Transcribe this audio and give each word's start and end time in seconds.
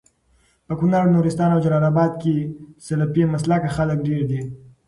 په 0.67 0.73
کونړ، 0.79 1.03
نورستان 1.15 1.49
او 1.53 1.59
جلال 1.65 1.83
اباد 1.91 2.11
کي 2.21 2.35
سلفي 2.85 3.23
مسلکه 3.33 3.69
خلک 3.77 3.97
ډير 4.07 4.21
دي 4.31 4.41